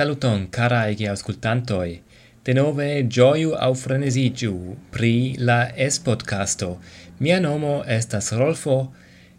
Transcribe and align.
Saluton, 0.00 0.48
carae 0.48 0.94
che 0.94 1.08
auscultantoi. 1.08 2.00
De 2.42 2.52
nove 2.54 3.06
gioiu 3.06 3.50
au 3.52 3.74
frenesigiu 3.74 4.76
pri 4.88 5.34
la 5.36 5.74
es-podcasto. 5.76 6.78
Mia 7.18 7.38
nomo 7.38 7.84
estas 7.84 8.30
Rolfo, 8.32 8.94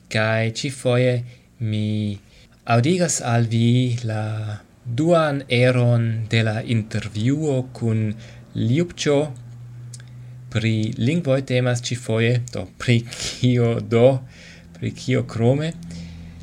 cae 0.07 0.51
ci 0.53 0.69
foie 0.69 1.23
mi 1.57 2.13
audigas 2.65 3.21
al 3.21 3.47
vi 3.47 3.97
la 4.03 4.61
duan 4.85 5.41
eron 5.47 6.27
de 6.29 6.43
la 6.43 6.61
interviuo 6.61 7.55
cun 7.73 8.13
Liupcio 8.53 9.17
pri 10.49 10.93
lingvoi 10.97 11.41
temas 11.41 11.81
ci 11.81 11.95
foie, 11.95 12.43
do 12.51 12.67
pri 12.77 12.99
cio 13.09 13.79
do, 13.79 14.21
pri 14.77 14.93
cio 14.93 15.25
crome, 15.25 15.73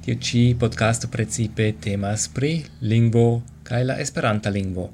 tio 0.02 0.18
ci 0.18 0.56
podcasto 0.58 1.06
precipe 1.06 1.78
temas 1.78 2.26
pri 2.26 2.64
lingvo 2.80 3.57
kaj 3.68 3.84
la 3.84 4.00
Esperanta 4.00 4.50
lingvo. 4.50 4.90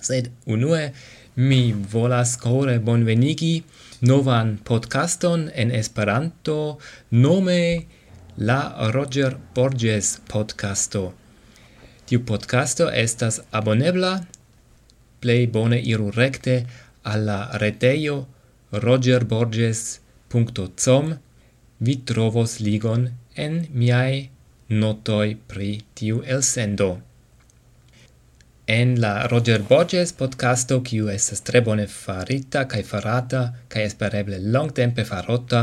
Sed 0.00 0.30
unue 0.46 0.92
mi 1.36 1.72
volas 1.92 2.36
kore 2.40 2.78
bonvenigi 2.78 3.62
novan 4.00 4.58
podcaston 4.64 5.50
en 5.54 5.70
Esperanto 5.70 6.78
nome 7.10 7.84
la 8.36 8.90
Roger 8.94 9.36
Borges 9.54 10.20
podcasto. 10.28 11.12
Tiu 12.06 12.24
podcasto 12.26 12.90
estas 12.90 13.40
abonebla, 13.50 14.20
plej 15.20 15.46
bone 15.52 15.80
iru 15.92 16.10
rekte 16.16 16.66
alla 17.02 17.50
retejo 17.62 18.26
rogerborges.com 18.72 21.14
vi 21.78 21.96
trovos 22.04 22.60
ligon 22.60 23.08
en 23.34 23.66
miai 23.72 24.30
notoi 24.68 25.36
pri 25.48 25.80
tiu 25.94 26.22
elsendo 26.26 27.00
en 28.70 29.00
la 29.00 29.26
Roger 29.26 29.62
Borges 29.68 30.12
podcasto 30.14 30.76
kiu 30.86 31.08
estas 31.10 31.40
tre 31.42 31.58
bone 31.66 31.88
farita 31.90 32.60
kaj 32.70 32.82
farata 32.86 33.40
kaj 33.72 33.82
espereble 33.88 34.36
longtempe 34.56 35.02
farota 35.08 35.62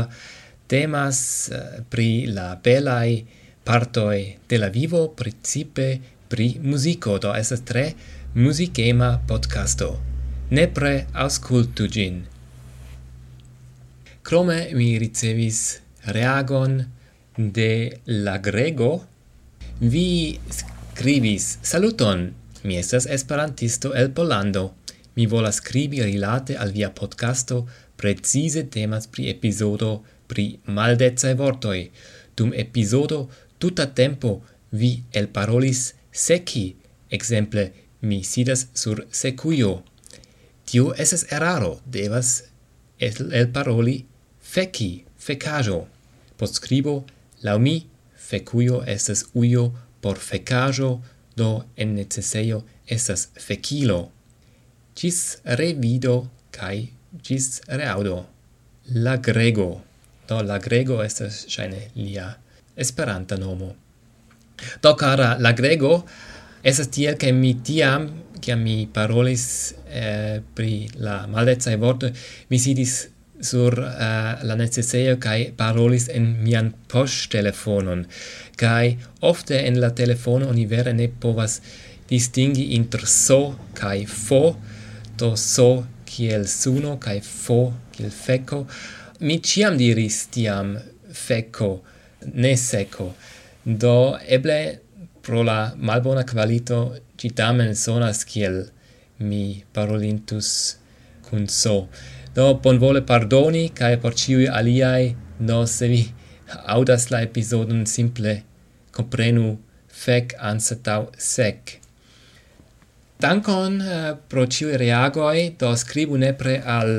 temas 0.68 1.20
uh, 1.48 1.78
pri 1.88 2.08
la 2.36 2.50
belaj 2.64 3.22
partoj 3.64 4.18
de 4.50 4.58
la 4.60 4.68
vivo 4.74 5.00
principe 5.20 5.86
pri 6.28 6.48
muziko. 6.62 7.16
Do 7.18 7.32
estas 7.34 7.64
tre 7.64 7.84
muzikema 8.34 9.08
podcasto. 9.28 9.88
Nepre 10.50 11.06
aŭskultu 11.24 11.86
ĝin. 11.94 12.18
Krome 14.22 14.58
mi 14.76 14.90
ricevis 15.00 15.62
reagon 16.18 16.76
de 17.38 17.70
la 18.26 18.36
grego. 18.36 18.90
Vi 19.80 20.36
scribis 20.58 21.48
saluton! 21.62 22.28
Mi 22.62 22.76
estas 22.76 23.06
esperantisto 23.06 23.94
el 23.94 24.10
Polando. 24.10 24.74
Mi 25.14 25.26
volas 25.26 25.56
skribi 25.56 26.02
rilate 26.02 26.56
al 26.56 26.72
via 26.72 26.90
podcasto, 26.90 27.66
precize 27.96 28.64
temas 28.70 29.06
pri 29.06 29.28
epizodo 29.30 30.02
pri 30.26 30.58
maldecaj 30.66 31.34
vortoi. 31.34 31.90
Dum 32.36 32.52
epizodo 32.54 33.28
tuta 33.58 33.86
tempo 33.86 34.42
vi 34.70 35.02
el 35.12 35.28
parolis 35.28 35.94
seki, 36.12 36.76
exemple 37.10 37.72
mi 38.00 38.22
sidas 38.24 38.66
sur 38.74 39.06
sekujo. 39.10 39.82
Tio 40.64 40.92
esas 40.94 41.26
eraro, 41.32 41.80
devas 41.86 42.44
el 42.98 43.48
paroli 43.52 44.04
feki, 44.42 45.04
fekajo. 45.18 45.86
Post 46.36 46.54
scribo, 46.60 47.04
lau 47.42 47.58
mi, 47.58 47.86
fekujo 48.16 48.82
esas 48.86 49.26
uio 49.34 49.72
por 50.00 50.18
fecajo 50.18 51.00
do 51.38 51.64
en 51.76 51.94
necesseio 51.94 52.64
esas 52.86 53.30
fecilo. 53.38 54.10
Gis 54.98 55.38
revido 55.44 56.28
cae 56.50 56.90
gis 57.22 57.62
reaudo. 57.66 58.26
La 58.92 59.16
Grego. 59.16 59.82
Do 60.26 60.42
la 60.42 60.58
Grego 60.58 61.02
estas 61.02 61.46
shine 61.46 61.90
lia 61.94 62.36
esperanta 62.76 63.36
nomo. 63.36 63.74
Do 64.82 64.96
cara 64.96 65.36
la 65.38 65.52
Grego 65.52 66.04
esas 66.62 66.88
tiel 66.90 67.16
che 67.16 67.30
mi 67.32 67.54
tiam, 67.62 68.24
che 68.40 68.54
mi 68.56 68.88
parolis 68.90 69.74
eh, 69.86 70.42
pri 70.52 70.90
la 70.94 71.26
maldezza 71.26 71.70
e 71.70 71.76
vorto, 71.76 72.10
mi 72.48 72.58
sidis 72.58 73.08
sur 73.40 73.78
uh, 73.78 74.42
la 74.42 74.54
necesseio 74.58 75.16
kai 75.22 75.52
parolis 75.56 76.08
en 76.10 76.26
mian 76.42 76.72
poŝtelefonon 76.90 78.04
kai 78.58 78.96
ofte 79.30 79.60
en 79.68 79.78
la 79.82 79.90
telefono 80.00 80.48
oni 80.52 80.66
vere 80.66 80.92
ne 80.92 81.06
povas 81.22 81.60
distingi 82.10 82.64
inter 82.78 83.06
so 83.06 83.40
kai 83.80 84.06
fo 84.06 84.42
to 85.18 85.30
so 85.36 85.68
kiel 86.10 86.46
suno 86.50 86.96
kai 87.04 87.20
fo 87.20 87.60
kiel 87.94 88.10
feko 88.24 88.64
mi 89.20 89.38
ciam 89.50 89.78
diris 89.78 90.18
tiam 90.34 90.74
feko 91.26 91.70
ne 92.42 92.54
seko 92.56 93.08
do 93.82 93.96
eble 94.38 94.58
pro 95.22 95.42
la 95.42 95.60
malbona 95.76 96.24
qualito 96.24 96.80
ci 97.18 97.30
tamen 97.38 97.74
sonas 97.84 98.24
kiel 98.24 98.64
mi 99.18 99.44
parolintus 99.74 100.50
kun 101.28 101.48
so. 101.48 101.88
Do 102.38 102.52
bonvole 102.62 103.00
pardoni 103.02 103.64
kai 103.78 103.96
por 104.02 104.14
ciui 104.14 104.44
aliai 104.58 105.06
no 105.46 105.56
se 105.66 105.86
vi 105.92 106.02
audas 106.74 107.08
la 107.12 107.22
epizodon 107.26 107.80
simple 107.92 108.34
comprenu 108.98 109.46
fec 110.02 110.36
ansetau 110.50 111.08
sec. 111.30 111.80
Dankon 113.18 113.80
uh, 113.82 114.14
pro 114.30 114.46
ciui 114.46 114.78
reagoi, 114.84 115.40
do 115.58 115.72
scribu 115.82 116.14
nepre 116.24 116.54
al 116.76 116.92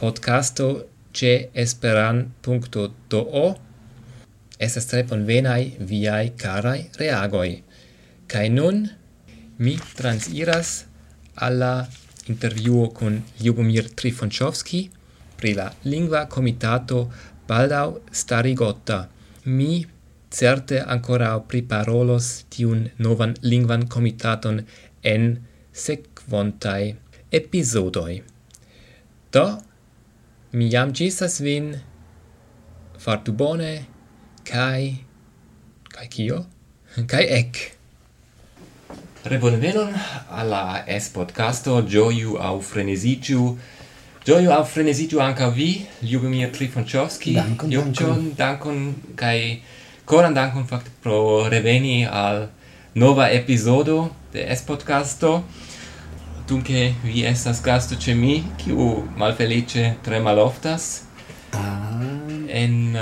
podcasto 0.00 0.68
ce 1.14 1.32
esperan.do 1.64 3.44
estas 4.58 4.90
tre 4.90 5.04
bonvenai 5.10 5.62
viai 5.90 6.32
carai 6.42 6.80
reagoi. 6.98 7.52
Kai 8.26 8.48
nun 8.48 8.88
mi 9.58 9.78
transiras 9.94 10.70
alla 11.46 11.74
interviuo 12.26 12.90
con 12.90 13.22
Ljubomir 13.40 13.90
Trifonchovski 13.94 14.90
pri 15.36 15.54
la 15.54 15.72
lingva 15.82 16.26
comitato 16.26 17.12
Baldau 17.46 18.00
Starigotta. 18.10 19.08
Mi 19.44 19.86
certe 20.30 20.80
ancora 20.80 21.38
priparolos 21.40 22.44
tiun 22.48 22.90
novan 22.98 23.34
lingvan 23.42 23.86
comitaton 23.88 24.64
en 25.02 25.44
sequontai 25.72 26.96
episodoi. 27.30 28.22
Do, 29.30 29.46
mi 30.52 30.70
jam 30.70 30.92
gisas 30.92 31.40
vin, 31.42 31.74
fartu 32.98 33.32
bone, 33.32 33.86
kai, 34.44 35.04
kai 35.94 36.08
kio? 36.08 36.44
Kai 37.10 37.24
ec! 37.40 37.83
Rebonvenon 39.24 39.88
alla 40.28 40.84
S 40.86 41.08
podcasto 41.08 41.82
Gioiu 41.82 42.36
au 42.36 42.60
Frenesigiu. 42.60 43.58
Gioiu 44.22 44.50
au 44.52 44.64
Frenesigiu 44.64 45.20
anca 45.20 45.48
vi, 45.48 45.86
Ljubomir 46.02 46.50
Trifonchowski. 46.50 47.32
Dankon, 47.32 47.70
dankon. 47.70 48.34
dankon 48.36 48.94
kai 49.16 49.62
koran 50.04 50.34
dankon 50.34 50.66
fakt 50.68 50.90
pro 51.00 51.48
reveni 51.48 52.04
al 52.04 52.50
nova 52.92 53.30
episodo 53.30 54.10
de 54.32 54.44
S 54.56 54.60
podcasto. 54.62 55.42
Dunque 56.46 56.92
vi 57.02 57.24
estas 57.24 57.62
gasto 57.62 57.96
ce 57.96 58.14
mi, 58.14 58.44
kiu 58.58 59.08
malfelice 59.16 59.94
tre 60.02 60.20
maloftas. 60.20 61.02
Ah. 61.52 61.96
En 62.48 62.96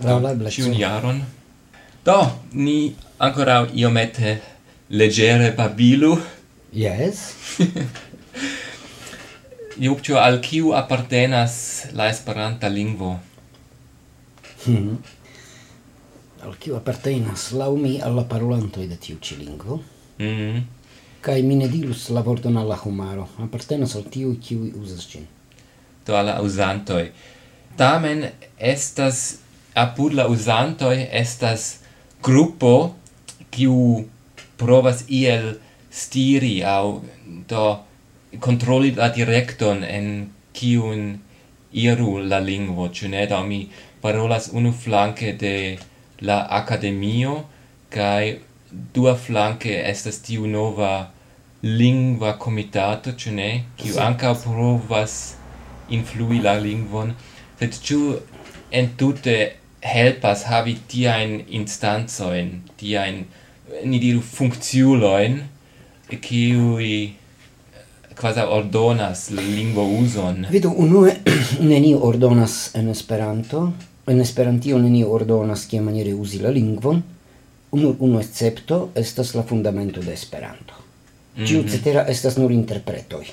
um, 0.00 0.48
ciun 0.48 0.78
jaron. 0.78 1.24
Do, 2.04 2.30
ni 2.52 2.94
ancora 3.18 3.66
iomete 3.74 4.53
legere 4.94 5.52
babilu. 5.52 6.20
Yes. 6.72 7.34
Iupcio, 9.84 10.20
al 10.22 10.38
kiu 10.38 10.70
appartenas 10.78 11.88
la 11.98 12.06
esperanta 12.08 12.70
lingvo? 12.70 13.18
Hmm. 14.66 15.02
Al 16.46 16.54
kiu 16.62 16.78
appartenas? 16.78 17.50
Lau 17.58 17.74
mi 17.76 17.98
alla 17.98 18.22
parolantoi 18.22 18.86
de 18.86 18.96
tiu 18.96 19.18
ci 19.20 19.36
lingvo. 19.42 19.82
Mm-hmm. 20.22 20.54
Mm. 20.54 20.62
Kai 21.24 21.42
mi 21.42 21.56
ne 21.56 21.68
dirus 21.68 22.08
la 22.14 22.22
vorton 22.22 22.56
alla 22.56 22.78
homaro. 22.84 23.28
Appartenas 23.42 23.96
al 23.96 24.06
tiu 24.06 24.38
kiu 24.38 24.70
uzas 24.78 25.10
gin. 25.10 25.26
Do 26.06 26.14
alla 26.14 26.38
usantoi. 26.40 27.10
Tamen 27.76 28.30
estas 28.58 29.38
apud 29.74 30.14
la 30.14 30.28
usantoi 30.30 31.08
estas 31.10 31.78
gruppo 32.22 32.94
kiu 33.50 34.06
provas 34.56 35.04
iel 35.08 35.54
stiri 35.90 36.62
au 36.64 37.02
do 37.48 37.64
controlli 38.40 38.90
la 38.96 39.08
directon 39.08 39.84
en 39.84 40.08
kiun 40.52 41.18
iru 41.72 42.18
la 42.30 42.38
lingvo, 42.38 42.88
ĉu 42.88 43.10
ne? 43.14 43.26
Do 43.30 43.42
mi 43.46 43.60
parolas 44.02 44.50
unu 44.52 44.72
flanke 44.72 45.32
de 45.44 45.54
la 46.20 46.38
akademio 46.58 47.36
kaj 47.94 48.38
dua 48.94 49.14
flanke 49.26 49.74
estas 49.90 50.20
tiu 50.26 50.46
nova 50.46 50.92
lingva 51.62 52.34
comitato, 52.38 53.12
ĉu 53.12 53.34
ne? 53.38 53.50
Kiu 53.80 53.98
anca 54.06 54.34
provas 54.44 55.34
influi 55.90 56.40
la 56.44 56.54
lingvon, 56.60 57.14
sed 57.58 57.78
ĉu 57.86 58.00
entute 58.80 59.36
helpas 59.84 60.44
havi 60.48 60.74
tiajn 60.90 61.40
instancojn, 61.60 62.50
tiajn 62.80 63.24
ni 63.84 63.98
diru 64.00 64.20
funkciuloin, 64.20 65.40
kiui 66.20 67.14
quasi 68.14 68.40
ordonas 68.40 69.30
la 69.30 69.42
lingvo 69.42 69.84
uson. 69.98 70.46
Vidu, 70.50 70.70
unue 70.70 71.16
neni 71.70 71.94
ordonas 71.94 72.70
en 72.74 72.88
Esperanto, 72.88 73.72
en 74.06 74.20
Esperantio 74.20 74.78
neni 74.78 75.04
ordonas 75.04 75.66
kia 75.66 75.82
maniere 75.82 76.12
usi 76.14 76.40
la 76.42 76.52
lingvon, 76.54 77.02
unu, 77.74 77.96
unu 77.98 78.20
escepto 78.20 78.90
estas 78.94 79.34
la 79.34 79.42
fundamento 79.42 80.00
de 80.00 80.12
Esperanto. 80.12 80.74
Mm 81.36 81.44
-hmm. 81.44 81.68
Cetera 81.70 82.06
estas 82.08 82.36
nur 82.36 82.52
interpretoi. 82.52 83.26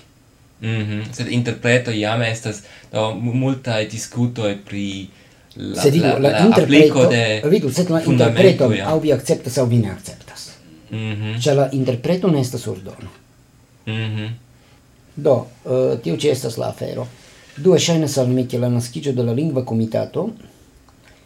Mm 0.62 0.68
-hmm. 0.68 1.14
Sed 1.14 1.28
interpreto 1.28 1.92
iam 1.92 2.22
estas 2.22 2.64
do, 2.92 3.14
multae 3.16 3.86
discutoi 3.86 4.56
pri 4.56 5.10
la, 5.56 5.82
se 5.82 5.92
dico, 5.92 6.08
la, 6.08 6.20
la, 6.20 6.30
la, 6.30 6.48
la 6.48 6.56
applico 6.56 7.06
de 7.06 7.42
vidu, 7.50 7.72
sed 7.72 7.90
la 7.90 8.02
interpreto, 8.06 8.72
au 8.86 9.00
vi 9.00 9.12
acceptas 9.12 9.58
au 9.58 9.68
vi 9.68 9.78
ne 9.78 9.90
acceptas. 9.90 10.21
Mm 10.92 10.98
-hmm. 10.98 11.56
La 11.56 11.70
interpreto 11.72 12.28
ne 12.28 12.42
estas 12.42 12.68
ordono. 12.68 13.10
Mm 13.86 13.94
-hmm. 13.94 14.30
Do, 15.16 15.48
uh, 15.66 16.00
tio 16.04 16.18
ĉi 16.18 16.30
estas 16.30 16.58
la 16.58 16.68
afero. 16.68 17.08
Due 17.58 17.80
ŝajnas 17.80 18.18
al 18.18 18.28
mi, 18.28 18.48
ke 18.48 18.60
la 18.60 18.70
naskiĝo 18.70 19.12
de 19.12 19.24
la 19.24 19.34
lingva 19.34 19.66
komitato 19.66 20.30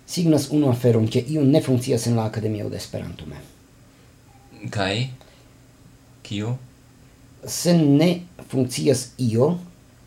signas 0.06 0.50
unu 0.51 0.69
aferon, 0.69 1.07
ke 1.07 1.23
iu 1.27 1.44
ne 1.44 1.62
funkcias 1.62 2.07
en 2.07 2.15
la 2.15 2.25
Akademio 2.25 2.69
de 2.69 2.77
Esperanto 2.77 3.25
mem. 3.25 4.69
Kaj? 4.69 5.07
Kio? 6.23 6.57
Se 7.45 7.73
ne 7.77 8.21
funkcias 8.50 9.07
io, 9.17 9.57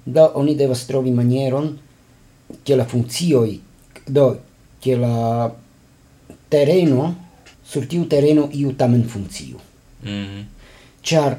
da 0.05 0.31
oni 0.35 0.55
devas 0.57 0.87
trovi 0.87 1.11
manieron 1.11 1.79
che 2.65 2.77
la 2.77 2.85
funzioi, 2.85 3.61
do, 4.07 4.41
che 4.81 4.97
la 4.97 5.53
terreno 6.49 7.28
sur 7.69 7.87
tiu 7.87 8.05
terreno 8.05 8.49
iu 8.53 8.73
tamen 8.73 9.05
funziu. 9.05 9.57
Mm 10.03 10.25
-hmm. 10.25 10.45
Char 11.03 11.39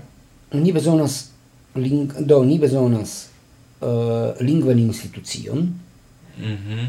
ni 0.53 0.71
bezonas 0.71 1.31
ling 1.75 2.25
do 2.25 2.43
ni 2.43 2.57
bezonas 2.57 3.29
uh, 3.81 4.33
lingvan 4.41 4.79
institucion 4.79 5.57
mm 6.37 6.57
-hmm. 6.57 6.85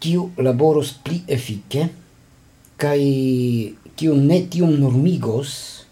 kiu 0.00 0.30
laboros 0.36 0.92
pli 1.04 1.22
efike 1.26 1.88
kaj 2.76 3.00
kiu 3.96 4.16
ne 4.16 4.40
tiom 4.50 4.80
normigos 4.80 5.84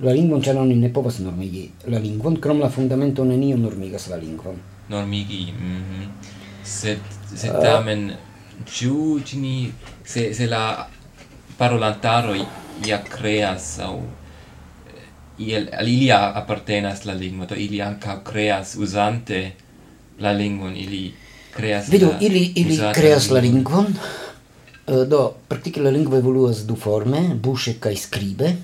la 0.00 0.12
lingvon 0.12 0.42
ĉar 0.42 0.56
oni 0.56 0.74
ne 0.74 0.88
povas 0.88 1.18
normigi 1.20 1.70
la 1.86 1.98
lingvon 1.98 2.40
krom 2.40 2.60
la 2.60 2.70
fundamento 2.70 3.24
neniu 3.24 3.56
normigas 3.56 4.08
la 4.08 4.16
lingvon 4.16 4.56
normigi 4.88 5.52
mm 5.52 5.82
-hmm. 5.82 6.06
sed 6.64 6.98
sed 7.36 7.50
eh. 7.54 7.62
tamen 7.62 8.10
uh, 8.10 8.16
ĉu 8.66 9.20
ni 9.34 9.72
se 10.04 10.34
se 10.34 10.46
la 10.46 10.88
parolantaro 11.60 12.32
ia 12.86 12.98
creas 13.04 13.78
au 13.84 13.98
eh, 14.00 15.44
iel 15.44 15.68
al 15.76 15.88
ilia 15.88 16.20
appartenas 16.40 17.04
la 17.04 17.14
lingvo 17.14 17.46
to 17.46 17.54
ili 17.54 17.82
anca 17.82 18.22
creas 18.24 18.76
usante 18.76 19.52
la 20.18 20.32
lingvon 20.32 20.76
ili 20.76 21.12
creas 21.56 21.90
Vidu, 21.92 22.14
ili 22.20 22.52
ili 22.54 22.78
creas 22.94 23.28
la 23.30 23.40
lingvon 23.40 23.92
eh, 24.86 25.04
do 25.12 25.20
praktike 25.48 25.82
la 25.84 25.90
lingvo 25.90 26.16
evoluas 26.16 26.64
du 26.66 26.76
forme 26.76 27.20
buŝe 27.34 27.76
kaj 27.80 27.96
skribe 27.96 28.54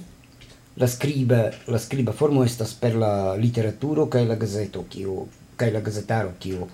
la 0.77 0.89
skriba 0.89 1.43
la 1.67 1.79
scriba 1.79 2.13
formo 2.13 2.45
estas 2.45 2.73
per 2.81 2.97
la 2.97 3.37
literaturo 3.37 4.07
kaj 4.07 4.25
la 4.25 4.41
gazeto 4.41 4.87
kiu 4.89 5.27
kaj 5.57 5.71
la 5.77 5.81
gazetaro 5.81 6.33
kiu 6.41 6.65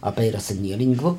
aperas 0.00 0.50
en 0.50 0.62
nia 0.62 0.76
lingvo 0.76 1.16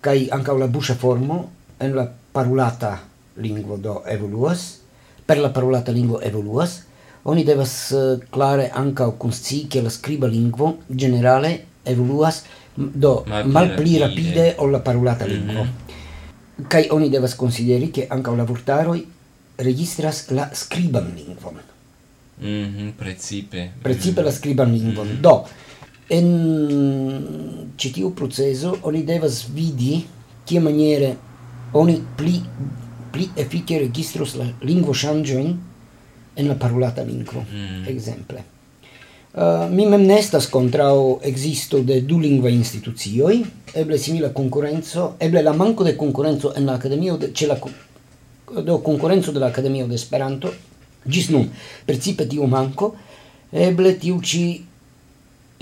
kaj 0.00 0.18
ankaŭ 0.38 0.58
la 0.58 0.66
buŝa 0.66 0.98
formo 0.98 1.40
en 1.78 1.94
la 1.94 2.08
parolata 2.32 3.11
lingvo 3.36 3.76
do 3.76 4.02
evoluas 4.06 4.80
per 5.26 5.38
la 5.38 5.52
parolata 5.52 5.92
lingvo 5.92 6.20
evoluas 6.22 6.82
oni 7.24 7.44
devas 7.44 7.92
uh, 7.92 8.18
klare 8.30 8.70
ankaŭ 8.74 9.12
konscii 9.18 9.68
ke 9.68 9.82
la 9.82 9.90
scriba 9.90 10.26
lingvo 10.26 10.76
generale 10.88 11.58
evoluas 11.84 12.44
do 12.76 13.24
malpli 13.28 13.98
rapide 13.98 14.54
ol 14.58 14.70
la 14.70 14.78
parolata 14.78 15.26
lingvo 15.26 15.64
mm 15.64 15.68
-hmm. 15.68 16.68
kaj 16.68 16.88
oni 16.90 17.10
devas 17.10 17.34
konsideri 17.34 17.92
ke 17.92 18.06
ankaŭ 18.10 18.36
la 18.36 18.44
vortaroj 18.44 19.00
registras 19.58 20.30
la 20.30 20.50
scriban 20.54 21.12
lingvon. 21.16 21.56
Mhm, 22.40 22.84
mm 22.84 22.92
precipe. 22.98 23.70
Precipe 23.82 24.20
mm 24.20 24.24
-hmm. 24.24 24.24
la 24.24 24.32
scriban 24.32 24.72
lingvon. 24.72 25.06
Mm 25.06 25.12
-hmm. 25.12 25.20
Do, 25.20 25.44
en 26.08 26.28
citiu 27.76 28.14
proceso, 28.14 28.78
oni 28.82 29.02
devas 29.02 29.46
vidi 29.54 30.04
kie 30.44 30.60
maniere 30.60 31.16
oni 31.72 32.02
pli, 32.16 32.42
pli 33.12 33.28
efike 33.36 33.78
registrus 33.82 34.36
la 34.40 34.48
lingvo 34.62 34.94
ŝanĝojn 34.94 35.52
en 36.36 36.48
la 36.48 36.56
parolata 36.56 37.04
lingvo, 37.04 37.44
mm. 37.44 37.84
ekzemple. 37.92 38.42
Uh, 39.32 39.68
mi 39.72 39.86
mem 39.88 40.02
ne 40.04 40.18
estas 40.20 40.46
kontraŭ 40.52 41.20
ekzisto 41.28 41.80
de 41.88 42.00
dulingvaj 42.04 42.52
institucioj, 42.52 43.38
eble 43.80 43.98
simila 43.98 44.28
konkurenco, 44.36 45.14
eble 45.20 45.40
la 45.42 45.54
manko 45.56 45.84
de 45.88 45.96
konkurenco 45.96 46.52
en 46.56 46.68
la 46.68 46.76
akademio 46.80 47.16
de 47.20 47.32
ĉe 47.32 47.48
la 47.48 47.56
do 48.60 48.78
konkurenco 48.84 49.32
de 49.32 49.40
la 49.40 49.48
akademio 49.48 49.86
de 49.88 49.96
Esperanto 49.96 50.52
ĝis 51.06 51.30
nun 51.32 51.48
precipe 51.86 52.26
tiu 52.28 52.46
manko 52.46 52.92
eble 53.52 53.94
tiu 53.98 54.20
ĉi 54.20 54.44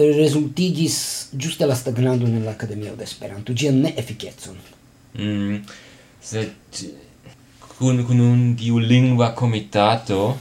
resultigis 0.00 0.96
ĝuste 1.36 1.66
la 1.68 1.76
stagnando 1.76 2.26
en 2.26 2.44
la 2.44 2.54
akademio 2.56 2.96
de 2.96 3.04
Esperanto. 3.04 3.52
Mm, 5.12 5.56
sed 6.22 6.50
kun 7.80 8.04
kun 8.04 8.18
un 8.20 8.40
diu 8.60 8.78
lingua 8.78 9.30
comitato 9.32 10.36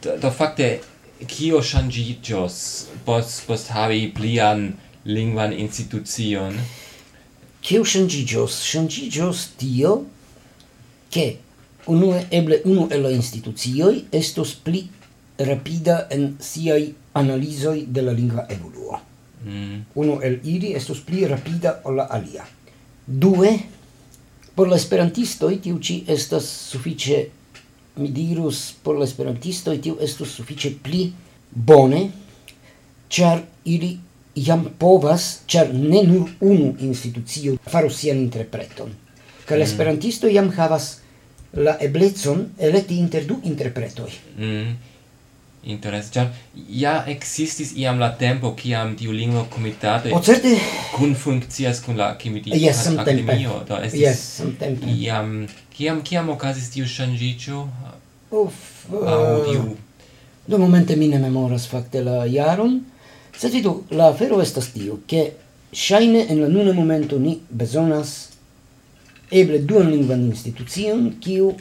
do, 0.00 0.12
do 0.16 0.30
facte 0.32 0.68
kio 1.28 1.58
ŝanĝiĝos 1.60 2.54
post 3.04 3.42
post 3.44 3.68
havi 3.76 4.06
plian 4.16 4.70
lingvan 5.04 5.52
institucion? 5.52 6.56
Kio 7.60 7.84
ŝanĝiĝos 7.84 8.56
ŝanĝiĝos 8.70 9.42
tio 9.60 9.92
ke 11.12 11.26
unu 11.92 12.08
eble 12.30 12.62
unu 12.64 12.86
el 12.88 13.04
la 13.04 13.10
institucioi 13.12 14.06
estos 14.22 14.54
pli 14.64 14.86
rapida 15.50 16.06
en 16.16 16.24
siai 16.40 16.94
analizoi 17.20 17.84
de 17.84 18.06
la 18.06 18.16
lingua 18.16 18.46
evoluo. 18.48 19.00
Mm. 19.44 19.84
unu 19.94 20.18
el 20.20 20.40
iri 20.44 20.72
estos 20.76 21.00
pli 21.04 21.26
rapida 21.28 21.80
ol 21.84 22.00
la 22.00 22.08
alia. 22.16 22.44
Due 23.06 23.52
por 24.60 24.68
la 24.68 24.76
esperantistoj 24.76 25.54
tiu 25.64 25.78
ci 25.80 25.94
estas 26.04 26.44
sufice 26.44 27.18
mi 27.96 28.10
dirus 28.12 28.58
por 28.84 28.98
la 29.00 29.06
esperantistoj 29.08 29.78
tiu 29.80 29.94
estus 30.04 30.34
sufice 30.36 30.74
pli 30.84 31.06
bone 31.70 32.00
char 33.08 33.40
ili 33.64 33.88
jam 34.36 34.66
povas 34.82 35.30
char 35.46 35.72
ne 35.72 36.02
nur 36.10 36.28
unu 36.40 36.74
institucio 36.88 37.56
faru 37.72 37.88
sian 37.88 38.20
interpreton 38.20 38.92
kaj 39.46 39.58
mm. 39.58 39.62
esperantisto 39.62 40.28
jam 40.28 40.52
havas 40.58 40.90
la 41.54 41.78
eblecon 41.80 42.44
eleti 42.58 43.00
inter 43.00 43.24
du 43.32 43.40
interpretoi 43.54 44.12
mm. 44.36 44.76
Interesse, 45.62 46.08
ĉar 46.14 46.28
ja 46.72 46.92
existis 47.12 47.74
iam 47.76 47.98
la 48.00 48.08
tempo 48.16 48.54
kiam 48.56 48.94
tiu 48.96 49.12
lingvo 49.12 49.42
komitato 49.52 50.08
o 50.16 50.20
certe... 50.24 50.54
kun 50.94 51.12
funkcias 51.14 51.82
kun 51.84 51.98
la 52.00 52.14
kimiti 52.18 52.54
yes, 52.56 52.86
akademio. 52.96 53.58
Do 53.68 53.76
estis 53.76 54.00
yes, 54.00 54.22
samtempe. 54.38 54.88
iam 54.88 55.46
kiam 55.76 56.00
kiam 56.02 56.30
okazis 56.32 56.70
tiu 56.72 56.88
ŝanĝiĝo? 56.88 57.66
Uf, 58.40 58.56
uh, 58.88 59.04
eh, 59.04 59.50
tiu 59.50 59.76
do 60.46 60.58
momente 60.58 60.96
mi 60.96 61.08
ne 61.08 61.18
memoras 61.18 61.68
fakte 61.68 62.00
la 62.02 62.24
jaron. 62.24 62.80
Sed 63.36 63.52
vidu 63.52 63.82
la 63.90 64.08
afero 64.14 64.40
estas 64.40 64.72
tiu 64.72 64.96
ke 65.06 65.26
ŝajne 65.72 66.24
en 66.28 66.40
la 66.40 66.48
nuna 66.48 66.72
momento 66.72 67.18
ni 67.18 67.36
bezonas 67.50 68.30
eble 69.30 69.58
duan 69.58 69.92
lingvan 69.92 70.24
institucion 70.30 71.12
kiu 71.20 71.52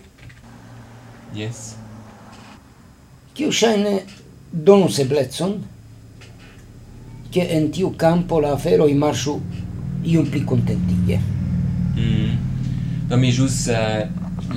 yes 1.36 1.79
kiu 3.40 3.54
ŝajne 3.56 3.94
donus 4.52 4.98
eblecon, 5.00 5.54
ke 7.32 7.46
en 7.56 7.70
tiu 7.72 7.94
campo 7.96 8.42
la 8.44 8.52
aferoj 8.58 8.92
marŝu 9.00 9.40
iom 10.12 10.26
pli 10.32 10.42
kontentige. 10.50 11.20
Mm. 11.96 12.34
Do 13.08 13.16
mi 13.22 13.30
ĵus 13.32 13.56
uh, 13.72 13.78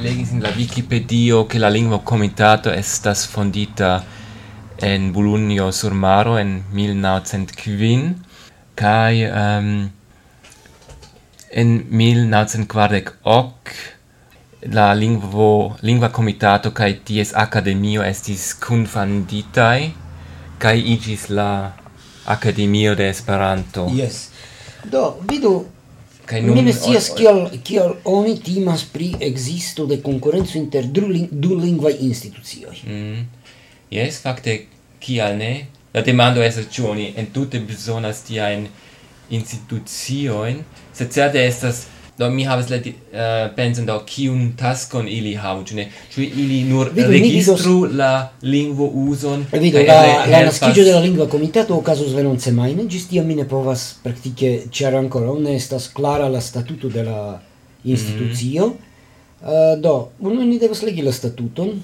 legis 0.03 0.33
en 0.35 0.43
la 0.43 0.51
Wikipedia 0.57 1.39
ke 1.47 1.63
la 1.63 1.71
lingvo 1.71 1.99
komitato 2.11 2.75
estas 2.75 3.23
fondita 3.31 4.03
en 4.83 5.13
Bulunio 5.15 5.71
sur 5.73 5.95
Maro 5.95 6.35
en 6.41 6.63
1905 6.75 8.15
kai 8.75 9.31
um, 9.31 9.91
en 11.53 11.69
1948 12.03 14.02
la 14.71 14.93
lingvo 14.95 15.77
lingva 15.83 16.09
comitato 16.09 16.71
kai 16.71 16.95
ties 17.05 17.33
akademio 17.35 18.03
estis 18.03 18.55
kunfanditai 18.55 19.93
kai 20.59 20.79
igis 20.95 21.29
la 21.29 21.73
akademio 22.25 22.95
de 22.95 23.09
Esperanto. 23.09 23.89
Yes. 23.95 24.29
Do 24.85 25.19
vidu 25.29 25.67
kaj 26.27 26.43
nun 26.43 26.55
mi 26.57 26.63
ne 26.63 26.73
scias 26.73 27.11
kiel 27.19 27.49
kiel 27.67 27.97
oni 28.05 28.39
timas 28.39 28.85
pri 28.85 29.13
ekzisto 29.21 29.87
de 29.87 29.99
konkurenco 30.03 30.59
inter 30.59 30.87
du, 30.87 31.09
ling 31.09 31.29
du 31.31 31.59
lingvaj 31.59 31.97
institucioj. 32.01 32.77
Mm. 32.87 33.27
Yes, 33.91 34.23
fakte 34.23 34.67
kial 35.01 35.37
ne? 35.37 35.67
La 35.93 36.01
demando 36.01 36.43
estas 36.43 36.71
ĉu 36.73 36.87
oni 36.95 37.13
entute 37.17 37.61
bezonas 37.61 38.23
tiajn 38.25 38.69
institucioin, 39.31 40.63
sed 40.95 41.11
certe 41.13 41.43
estas 41.45 41.87
do 42.19 42.29
mi 42.31 42.45
havas 42.45 42.69
la 42.71 42.77
uh, 42.77 42.87
eh, 43.13 43.51
pensen 43.57 43.87
do 43.87 43.97
kiun 44.07 44.53
taskon 44.57 45.09
ili 45.09 45.35
havu 45.35 45.65
ĉu 45.65 45.77
ne? 45.77 45.87
Ĉu 46.15 46.23
ili 46.23 46.65
nur 46.65 46.91
Vido, 46.95 47.09
registru 47.09 47.75
vidos... 47.81 47.97
la 47.97 48.29
lingvo 48.43 48.87
uzon 48.87 49.47
Vido, 49.53 49.79
la, 49.79 49.95
la, 49.95 50.27
la 50.27 50.43
naskiĝo 50.45 50.85
de 50.85 50.93
la 50.93 51.01
lingva 51.01 51.27
komitato 51.27 51.77
okazos 51.77 52.13
venon 52.15 52.39
semajne. 52.41 52.85
Ĝis 52.85 53.09
tiam 53.11 53.27
mi 53.27 53.39
ne 53.39 53.49
povas 53.49 53.87
praktike 54.05 54.53
ĉar 54.71 54.99
ankoraŭ 55.01 55.39
ne 55.41 55.57
estas 55.57 55.89
klara 55.97 56.29
la 56.29 56.41
statuto 56.41 56.89
de 56.89 57.03
la 57.09 57.41
institucio. 57.85 58.67
Mm 58.67 58.73
-hmm. 58.73 59.75
uh, 59.75 59.81
do 59.81 60.09
unu 60.21 60.45
ni 60.45 60.59
devas 60.59 60.83
legi 60.83 61.03
la 61.03 61.13
statuton 61.13 61.83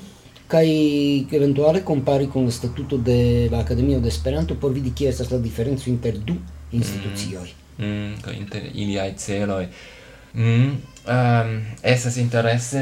kai 0.49 1.27
eventuale 1.31 1.83
compari 1.83 2.27
con 2.27 2.45
lo 2.45 2.51
statuto 2.51 2.97
de 2.97 3.49
l'Accademia 3.51 3.99
de 3.99 4.09
Esperanto 4.09 4.55
por 4.55 4.73
vidi 4.73 4.93
kie 4.93 5.09
estas 5.09 5.31
la 5.31 5.39
diferenco 5.39 5.91
inter 5.91 6.17
du 6.19 6.33
mhm. 6.33 6.43
institucioj. 6.71 7.49
Mm, 7.79 7.85
mm, 7.85 8.35
inter 8.39 8.63
iliaj 8.75 9.15
celoj. 9.17 9.67
Mm, 10.35 10.77
um, 11.09 11.65
esas 11.83 12.17
interesse, 12.17 12.79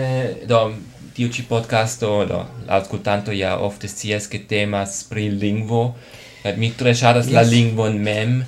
do, 0.46 0.74
tiu 1.14 1.30
ci 1.30 1.42
podcasto, 1.42 2.24
do, 2.24 2.46
ascoltanto 2.66 3.32
ja 3.32 3.56
ofte 3.58 3.88
sies 3.88 4.28
che 4.28 4.46
temas 4.46 5.04
pri 5.08 5.30
lingvo, 5.30 5.94
et 6.44 6.56
mi 6.56 6.74
tre 6.74 6.94
shadas 6.94 7.26
yes. 7.26 7.34
la 7.34 7.42
lingvon 7.42 7.98
mem, 7.98 8.44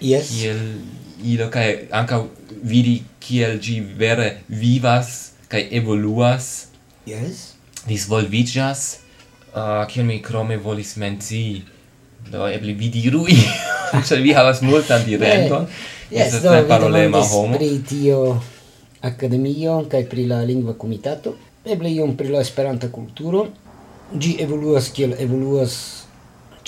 yes. 0.00 0.30
kiel 0.30 0.60
ilo, 1.24 1.48
kai 1.50 1.88
anca 1.90 2.22
vidi 2.62 3.02
kiel 3.18 3.58
gi 3.58 3.80
vere 3.80 4.42
vivas, 4.46 5.32
kai 5.48 5.66
evoluas, 5.74 6.68
yes. 7.06 7.54
disvolvigas, 7.88 9.02
uh, 9.52 9.82
ah, 9.82 9.84
kiel 9.90 10.06
mi 10.06 10.20
krome 10.22 10.56
volis 10.62 10.94
menzi, 10.96 11.64
do, 12.30 12.46
ebli 12.46 12.76
vi 12.78 12.88
dirui, 12.88 13.34
cioè 14.06 14.22
vi 14.22 14.32
havas 14.32 14.62
multan 14.62 15.02
eh, 15.02 15.10
direnton, 15.10 15.66
Yes, 16.12 16.42
do, 16.42 16.50
tre 16.50 16.64
parolema 16.68 17.18
homo. 17.24 17.56
Pri 17.56 17.82
tio 17.88 18.40
akademio 19.00 19.78
kaj 19.88 20.04
pri 20.08 20.26
la 20.28 20.42
lingva 20.44 20.74
komitato, 20.76 21.34
eble 21.64 21.88
iom 21.88 22.16
pri 22.16 22.28
la 22.28 22.42
Esperanta 22.44 22.90
kulturo. 22.92 23.46
Gi 24.12 24.34
evoluas 24.44 24.90
kiel 24.92 25.14
evoluas 25.18 25.76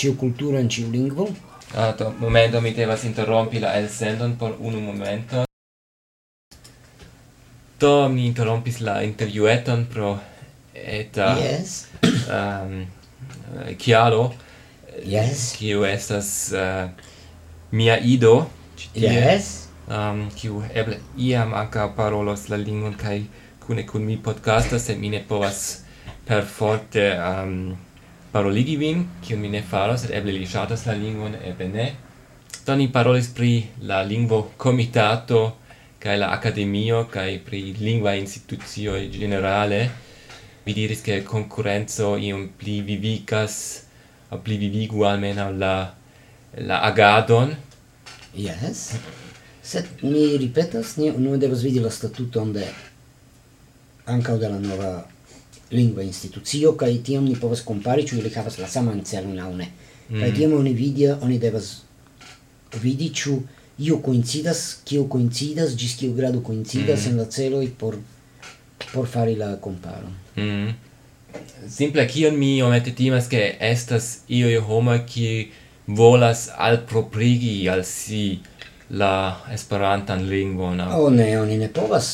ĉiu 0.00 0.16
kulturo 0.16 0.56
en 0.58 0.70
ĉiu 0.72 0.88
lingvo. 0.90 1.28
Ah, 1.76 1.92
to, 1.92 2.08
momento 2.20 2.60
mi 2.60 2.72
devas 2.72 3.04
interrompi 3.04 3.60
la 3.60 3.74
elsendon 3.76 4.38
por 4.40 4.56
unu 4.60 4.80
momento. 4.80 5.44
Do 7.80 8.08
mi 8.08 8.24
interrompis 8.26 8.80
la 8.80 9.02
intervjueton 9.02 9.86
pro 9.92 10.16
eta 10.72 11.34
yes. 11.36 11.86
um, 12.32 12.86
kialo 13.78 14.32
yes. 15.04 15.52
kiu 15.58 15.84
estas 15.84 16.52
uh, 16.52 16.90
mia 17.70 17.98
ido 17.98 18.46
yes. 18.94 19.68
um, 19.88 20.28
kiu 20.36 20.62
eble 20.74 21.00
iam 21.16 21.54
anca 21.54 21.88
parolos 21.96 22.48
la 22.48 22.56
lingvon 22.56 22.94
kai 22.96 23.24
kune 23.66 23.86
kun 23.86 24.04
mi 24.04 24.16
podcasta 24.16 24.78
se 24.78 24.96
mi 24.96 25.08
ne 25.08 25.20
povas 25.28 25.84
per 26.24 26.42
forte 26.42 27.10
um, 27.18 27.76
paroligi 28.34 28.74
vin, 28.76 29.04
kiu 29.22 29.36
mi 29.38 29.48
ne 29.48 29.60
faros, 29.62 30.04
et 30.04 30.14
eble 30.18 30.32
li 30.34 30.46
shatas 30.46 30.86
la 30.88 30.96
lingvon, 30.98 31.36
eble 31.46 31.68
ne. 31.70 31.84
Do 32.66 32.74
ni 32.74 32.88
parolis 32.90 33.28
pri 33.36 33.52
la 33.86 34.00
lingvo 34.02 34.40
comitato, 34.56 35.42
kai 36.02 36.16
la 36.18 36.32
academio, 36.34 37.04
kai 37.12 37.38
pri 37.38 37.60
lingua 37.78 38.16
instituzioi 38.18 39.10
generale. 39.10 39.78
Vi 40.64 40.72
diris 40.72 41.02
che 41.02 41.22
concurrenzo 41.22 42.16
iom 42.16 42.48
pli 42.56 42.80
vivicas, 42.80 43.84
pli 44.42 44.56
vivigu 44.56 45.04
almeno 45.04 45.50
la, 45.52 45.76
la 46.66 46.80
agadon, 46.88 47.54
Yes. 48.36 48.92
Sed 49.62 49.84
mi 50.02 50.36
ripetas, 50.36 50.96
ni 50.96 51.10
unu 51.10 51.36
devas 51.36 51.62
vidi 51.62 51.80
la 51.80 51.90
statuton 51.90 52.52
de 52.52 52.66
ankaŭ 54.06 54.38
de 54.38 54.48
la 54.48 54.58
nova 54.60 54.90
lingva 55.70 56.02
institucio 56.02 56.74
kaj 56.76 56.98
tiam 57.06 57.24
ni 57.24 57.36
povas 57.40 57.62
kompari 57.64 58.04
ĉu 58.06 58.18
ili 58.18 58.30
havas 58.34 58.58
la 58.58 58.68
saman 58.68 59.00
celon 59.04 59.38
aŭ 59.38 59.54
ne. 59.56 59.70
Mm. 60.10 60.20
Kaj 60.20 60.34
tiam 60.36 60.52
oni 60.52 60.74
vidi, 60.74 61.08
oni 61.08 61.38
devas 61.38 61.70
vidi 62.82 63.08
ĉu 63.14 63.38
io 63.78 63.98
coincidas, 64.04 64.64
kio 64.84 65.06
coincidas, 65.10 65.76
gis 65.76 65.96
kio 65.96 66.12
grado 66.12 66.42
coincidas 66.42 67.06
mm. 67.06 67.10
en 67.10 67.22
la 67.22 67.30
celoj 67.30 67.70
por 67.78 67.98
por 68.92 69.06
fari 69.06 69.34
la 69.36 69.56
comparo. 69.60 70.10
Mm. 70.36 70.74
Simple, 71.68 72.06
kion 72.06 72.36
mi 72.38 72.62
omete 72.62 72.92
timas, 72.94 73.28
che 73.28 73.56
estas 73.60 74.18
ioi 74.28 74.58
homa, 74.58 74.98
ki... 74.98 75.28
Qui 75.28 75.63
volas 75.86 76.48
alproprigi 76.56 77.68
al 77.68 77.84
si 77.84 78.40
la 78.90 79.44
esperantan 79.52 80.28
lingvon. 80.28 80.80
Oh, 80.80 81.10
ne, 81.12 81.40
oni 81.40 81.58
ne 81.58 81.68
povas 81.68 82.08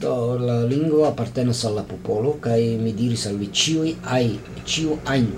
do 0.00 0.36
la 0.38 0.64
lingvo 0.64 1.04
apartenas 1.06 1.64
al 1.64 1.74
la 1.74 1.82
popolo 1.82 2.36
kaj 2.40 2.60
mi 2.80 2.92
diris 2.92 3.26
al 3.26 3.36
vi 3.36 3.46
ĉiuj 3.52 3.94
aj 4.04 4.26
ĉiu 4.64 4.96
ajn 5.04 5.28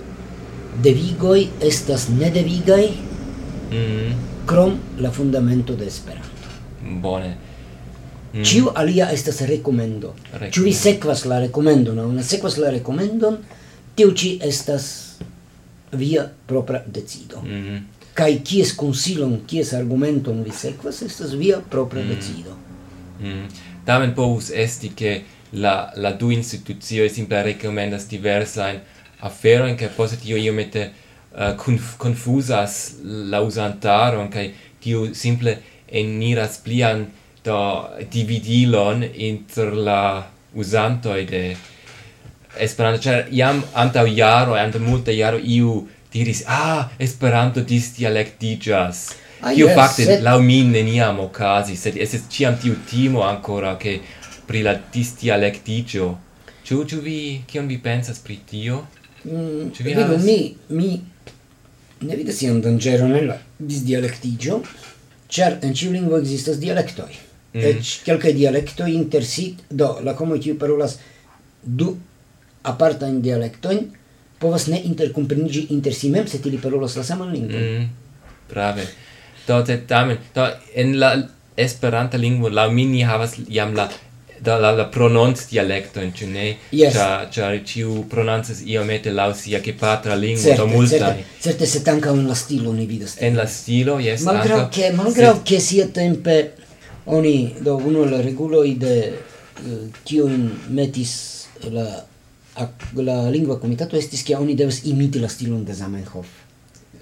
devigoj 0.82 1.46
estas 1.62 2.08
nedevigaj 2.08 2.88
mm. 3.70 4.14
krom 4.46 4.78
la 4.98 5.10
fundamento 5.10 5.76
de 5.76 5.86
Esperanto. 5.86 6.28
Bone. 7.02 7.36
Mm. 8.32 8.44
Ĉiu 8.44 8.70
alia 8.74 9.10
estas 9.12 9.40
rekomendo. 9.40 10.14
Ĉu 10.50 10.62
vi 10.64 10.72
sekvas 10.72 11.24
la 11.24 11.40
rekomendon 11.40 11.98
aŭ 11.98 12.08
ne 12.12 12.22
sekvas 12.22 12.58
la 12.58 12.70
rekomendon, 12.70 13.38
tiu 13.96 14.12
ĉi 14.14 14.38
estas 14.44 15.07
via 15.92 16.30
propria 16.46 16.82
decido. 16.86 17.40
Mm 17.40 17.48
-hmm. 17.48 17.82
Kai 18.14 18.40
kies 18.42 18.72
consilon, 18.74 19.40
kies 19.46 19.72
argumenton 19.72 20.44
vi 20.44 20.50
sequas, 20.50 21.02
estas 21.02 21.34
via 21.34 21.60
propria 21.60 22.02
mm 22.02 22.10
-hmm. 22.10 22.14
decido. 22.14 22.50
Mm 23.20 23.32
-hmm. 23.32 23.46
Tamen 23.84 24.14
povus 24.14 24.50
esti 24.50 24.94
che 24.94 25.22
la, 25.50 25.92
la 25.94 26.12
du 26.12 26.30
instituzioi 26.30 27.08
simple 27.08 27.42
recomendas 27.42 28.06
diversain 28.06 28.80
aferoin, 29.20 29.76
che 29.76 29.88
posse 29.88 30.18
tio 30.18 30.36
iomete 30.36 30.92
uh, 31.32 31.54
conf 31.56 31.96
confusas 31.96 32.96
la 33.02 33.40
usantaron, 33.40 34.28
kai 34.28 34.54
tio 34.80 35.14
simple 35.14 35.58
eniras 35.86 36.58
plian 36.58 37.06
da 37.42 37.90
dividilon 38.10 39.02
inter 39.14 39.72
la 39.72 40.30
usantoi 40.52 41.24
de 41.24 41.56
Esperanto, 42.58 43.00
cioè, 43.00 43.26
iam 43.30 43.62
anta 43.72 44.02
o 44.02 44.06
jaro, 44.06 44.54
anta 44.54 44.78
multa 44.78 45.12
iaro, 45.12 45.38
iu 45.38 45.88
diris, 46.12 46.42
ah, 46.46 46.88
Esperanto 46.98 47.60
disdialektiĝas. 47.60 49.02
Ah, 49.40 49.52
Io 49.52 49.68
yes, 49.68 49.74
facte, 49.74 50.04
sed... 50.04 50.22
lau 50.22 50.40
min 50.42 50.72
neniam 50.74 51.20
ocasi, 51.22 51.76
sed 51.78 51.96
es 51.96 52.16
ciam 52.28 52.56
tiu 52.58 52.74
timo 52.88 53.22
ancora 53.22 53.76
che 53.76 54.00
pri 54.46 54.62
la 54.62 54.74
disdialektiĝo. 54.74 56.08
Ciu, 56.64 56.84
ciu 56.84 57.00
vi 57.00 57.44
cion 57.46 57.68
vi 57.68 57.78
pensas 57.78 58.18
pri 58.18 58.40
tio? 58.44 58.88
Mm, 59.22 59.70
vi 59.78 59.94
vedo, 59.94 60.18
mi 60.18 60.56
mi 60.68 60.90
ne 61.98 62.16
vide 62.16 62.32
sia 62.32 62.50
un 62.52 62.60
dangero 62.60 63.06
nella 63.06 63.38
disdialektiĝo, 63.56 64.60
cer, 65.28 65.58
en 65.62 65.74
ciu 65.74 65.92
lingua 65.92 66.18
existas 66.18 66.58
dialectoi. 66.58 67.14
Mm. 67.54 67.62
Eĉ 67.70 67.94
quelcae 68.04 68.34
dialectoi 68.34 68.92
inter 68.94 69.24
si, 69.24 69.52
do 69.70 69.98
la 70.02 70.14
como 70.18 70.36
kiuj 70.36 70.58
parolas 70.58 70.98
du 71.62 71.94
apartajn 72.62 73.22
dialektojn 73.22 73.84
povas 74.38 74.66
ne 74.70 74.80
interkompreniĝi 74.84 75.66
inter 75.74 75.94
si 75.94 76.10
mem, 76.10 76.26
se 76.26 76.38
ili 76.44 76.58
parolas 76.62 76.96
la 76.96 77.02
saman 77.04 77.32
lingvon. 77.32 77.62
Mm, 77.62 77.88
brave. 78.50 78.86
Do, 79.46 79.62
te, 79.64 79.80
tamen, 79.86 80.18
do, 80.34 80.46
en 80.74 80.98
la 81.00 81.14
esperanta 81.56 82.18
lingvo, 82.18 82.48
la 82.48 82.68
mini 82.70 83.02
havas 83.02 83.34
jam 83.48 83.74
la 83.74 83.88
da 84.40 84.56
la, 84.58 84.70
la 84.70 84.84
prononc 84.84 85.48
dialecto 85.50 86.00
in 86.00 86.12
cine 86.14 86.56
yes. 86.70 86.92
cha 86.92 87.28
cha 87.30 87.64
ciu 87.64 88.06
io 88.08 88.46
iomete 88.64 89.10
la 89.10 89.34
sia 89.34 89.60
ke 89.60 89.72
patra 89.72 90.14
lingvo 90.14 90.54
do 90.54 90.66
multa 90.66 90.96
certe, 90.96 91.24
certe 91.40 91.66
se 91.66 91.82
tanca 91.82 92.12
un 92.12 92.26
la 92.26 92.34
stilo 92.34 92.72
ni 92.72 92.86
vidas 92.86 93.16
en 93.18 93.36
la 93.36 93.46
stilo 93.46 93.98
yes 93.98 94.22
malgraŭ 94.22 94.68
ke 94.70 94.92
malgraŭ 94.92 95.42
se... 95.44 95.60
sia 95.60 95.88
tempe 95.88 96.52
oni 97.06 97.54
do 97.60 97.76
uno 97.76 98.04
la 98.04 98.20
regulo 98.20 98.62
de 98.62 99.12
eh, 99.66 100.22
uh, 100.22 100.30
in 100.30 100.50
metis 100.68 101.46
la 101.70 102.04
la 102.94 103.30
lingua 103.30 103.58
comitato 103.58 103.96
estis 103.96 104.22
che 104.22 104.34
oni 104.34 104.54
devas 104.54 104.80
imiti 104.84 105.18
la 105.18 105.28
stilon 105.28 105.64
de 105.64 105.74
Zamenhof. 105.74 106.26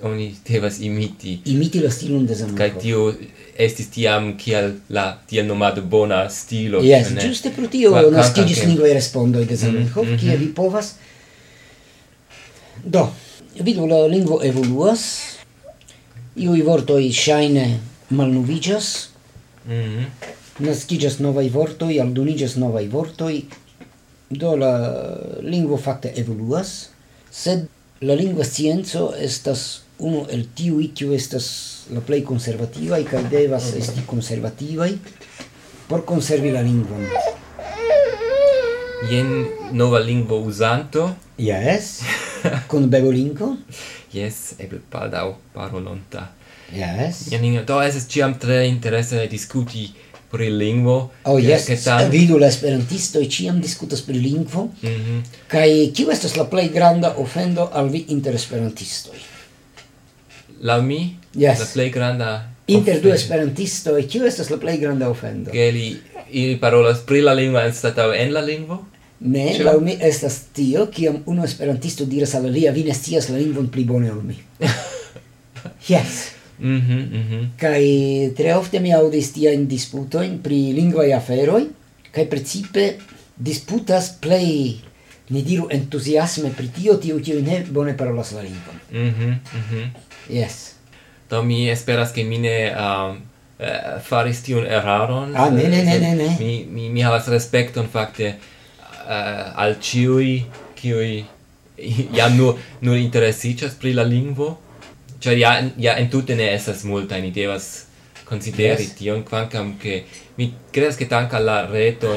Oni 0.02 0.34
devas 0.48 0.78
imiti. 0.78 1.40
Imiti 1.44 1.80
la 1.80 1.90
stilon 1.90 2.26
de 2.26 2.34
Zamenhof. 2.34 2.58
Kaj 2.58 2.80
tio 2.80 3.14
estis 3.56 3.88
tiam 3.88 4.36
kiel 4.36 4.74
la 4.88 5.06
tiel 5.26 5.46
nomado 5.46 5.82
bona 5.82 6.28
stilo. 6.28 6.82
Yes, 6.84 7.10
ne? 7.10 7.22
giuste 7.22 7.50
pro 7.50 7.66
tio 7.66 7.90
naskiĝis 8.10 8.58
lingua 8.58 8.68
lingvaj 8.68 8.94
respondoj 8.94 9.44
de 9.44 9.54
mhm, 9.54 9.60
Zamenhof, 9.64 10.06
mm 10.06 10.16
-hmm. 10.16 10.38
vi 10.38 10.54
povas... 10.54 10.94
Do, 12.84 13.08
vidu 13.60 13.86
la 13.86 14.06
lingvo 14.06 14.40
evoluas, 14.44 15.02
iuj 16.36 16.62
vortoi 16.62 17.12
shaine 17.12 17.80
malnuvigas, 18.10 19.08
mm 19.66 19.72
-hmm. 19.72 20.04
nascigas 20.58 21.18
novai 21.18 21.48
vortoi, 21.48 22.00
aldunigas 22.00 22.56
novai 22.56 22.88
vortoi, 22.88 23.44
Do 24.30 24.56
la 24.56 24.72
lingvo 25.42 25.76
fakte 25.78 26.12
evoluas, 26.18 26.88
sed 27.30 27.66
la 28.00 28.14
lingua 28.14 28.44
scienco 28.44 29.12
estas 29.14 29.82
uno 29.98 30.26
el 30.30 30.46
tiu 30.54 30.80
kiu 30.94 31.14
estas 31.14 31.46
la 31.94 32.00
plej 32.00 32.24
konservativa 32.24 32.98
kaj 33.10 33.22
devas 33.30 33.70
esti 33.78 34.02
konservativa 34.06 34.88
por 35.88 36.04
konservi 36.04 36.50
la 36.50 36.60
lingvon. 36.60 37.06
Jen 39.10 39.46
nova 39.72 39.98
lingvo 39.98 40.40
uzanto. 40.40 41.10
Yes. 41.38 42.02
Kun 42.70 42.90
bevolinko? 42.90 43.56
yes, 44.12 44.54
eble 44.58 44.80
baldaŭ 44.92 45.34
parolonta. 45.54 46.30
Yes. 46.72 47.26
Jen 47.30 47.64
do 47.66 47.78
estas 47.82 48.08
ĉiam 48.10 48.34
tre 48.40 48.66
interese 48.68 49.26
diskuti 49.30 49.86
pri 50.30 50.50
lingvo. 50.50 51.10
Oh, 51.22 51.38
yes, 51.38 51.64
che 51.64 51.76
tan... 51.82 52.10
vidu 52.10 52.38
la 52.38 52.46
esperantisto 52.46 53.20
e 53.20 53.28
ciam 53.28 53.60
discutas 53.60 54.00
pri 54.00 54.18
lingvo, 54.20 54.70
mm 54.80 54.88
-hmm. 54.88 55.20
kai 55.46 55.90
kiu 55.94 56.10
estas 56.10 56.36
la 56.36 56.44
plej 56.44 56.72
granda 56.72 57.14
ofendo 57.16 57.70
al 57.72 57.88
vi 57.88 58.04
inter 58.08 58.34
esperantistoj? 58.34 59.16
La 60.60 60.80
mi? 60.80 61.16
Yes. 61.34 61.58
La 61.58 61.66
plej 61.72 61.90
granda 61.90 62.56
Inter 62.66 63.00
du 63.00 63.08
esperantisto 63.08 63.96
e 63.96 64.06
kiu 64.06 64.26
estas 64.26 64.48
la 64.50 64.56
plej 64.56 64.80
granda 64.80 65.08
ofendo? 65.08 65.50
Ke 65.50 65.70
li 65.70 65.96
ili 66.30 66.56
parolas 66.58 66.98
pri 67.06 67.20
la 67.20 67.32
lingvo 67.32 67.58
anstataŭ 67.58 68.12
en 68.14 68.32
la 68.32 68.40
lingvo? 68.40 68.84
Ne, 69.20 69.54
Ĉu? 69.56 69.64
laŭ 69.64 69.80
mi 69.80 69.96
estas 70.00 70.40
tio, 70.52 70.86
kiam 70.92 71.22
unu 71.26 71.44
esperantisto 71.44 72.04
diras 72.04 72.34
al 72.34 72.46
alia, 72.50 72.72
vi 72.72 72.82
ne 72.84 72.94
scias 72.94 73.28
la 73.28 73.38
lingvon 73.38 73.70
pli 73.72 73.84
bone 73.84 74.10
ol 74.12 74.22
mi. 74.22 74.36
yes. 75.92 76.35
Mm 76.58 76.76
mhm. 76.76 76.98
mm. 77.12 77.50
Kai 77.60 78.32
tre 78.36 78.54
ofte 78.54 78.80
mi 78.80 78.92
audis 78.92 79.32
tiajn 79.32 79.66
disputojn 79.68 80.38
pri 80.42 80.72
lingvaj 80.72 81.12
aferoj 81.14 81.66
kaj 82.12 82.28
precipe 82.30 82.86
disputas 83.36 84.14
plej 84.20 84.80
ni 85.28 85.42
diru 85.42 85.68
entuziasme 85.70 86.50
pri 86.56 86.68
tio 86.68 86.96
tiu 86.96 87.20
kiu 87.20 87.42
ne 87.42 87.64
bone 87.70 87.96
parolas 87.96 88.32
la 88.32 88.42
lingvon. 88.42 88.80
Mhm, 88.90 89.28
mm 89.28 89.38
mhm. 89.60 89.76
Mm 89.76 89.90
yes. 90.28 90.74
Do 91.30 91.42
mi 91.42 91.68
esperas 91.70 92.12
ke 92.12 92.24
mi 92.24 92.38
ne 92.38 92.72
um, 92.72 93.18
eh, 93.58 93.98
faris 94.02 94.42
tiun 94.42 94.66
eraron. 94.66 95.34
Ah, 95.36 95.50
ne, 95.50 95.68
ne, 95.68 95.82
ne, 95.84 95.98
ne, 95.98 96.14
ne. 96.14 96.36
Mi, 96.38 96.66
mi, 96.70 96.88
mi 96.90 97.02
havas 97.02 97.28
respekton 97.28 97.88
fakte 97.92 98.34
uh, 99.06 99.62
al 99.62 99.76
ciui 99.80 100.44
kiui 100.74 101.24
jam 102.16 102.36
nur, 102.36 102.58
nur 102.80 102.96
interesigas 102.96 103.74
pri 103.74 103.92
la 103.92 104.02
lingvo 104.02 104.56
cioè 105.26 105.34
ja 105.34 105.70
ja 105.76 105.96
entute 105.98 106.34
ne 106.38 106.52
estas 106.54 106.84
multa 106.84 107.18
ni 107.18 107.32
devas 107.34 107.86
consideri 108.24 108.84
yes. 108.84 108.92
tion 108.94 109.24
quancam 109.24 109.76
che 109.78 110.04
mi 110.36 110.52
credas 110.70 110.96
che 110.96 111.06
tanca 111.06 111.38
la 111.38 111.66
reto 111.66 112.14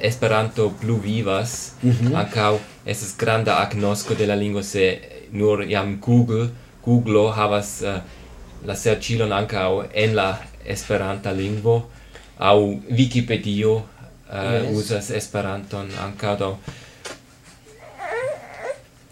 Esperanto 0.00 0.70
plu 0.80 0.96
vivas 1.00 1.74
mm 1.82 1.90
-hmm. 1.90 2.14
ancau 2.16 2.60
estas 2.84 3.16
granda 3.16 3.58
agnosco 3.58 4.14
de 4.14 4.26
la 4.26 4.34
lingua 4.34 4.62
se 4.62 5.00
nur 5.32 5.64
jam 5.68 5.98
Google 6.00 6.48
Google 6.84 7.32
havas 7.32 7.82
uh, 7.82 8.00
la 8.64 8.74
sercilon 8.74 9.32
ancau 9.32 9.84
en 9.92 10.14
la 10.14 10.38
Esperanta 10.64 11.32
lingvo 11.32 11.90
au 12.38 12.80
Wikipedia 12.90 13.68
uh, 13.68 13.82
yes. 14.32 14.76
usas 14.76 15.10
Esperanton 15.10 15.88
ancau 16.00 16.36
do 16.36 16.58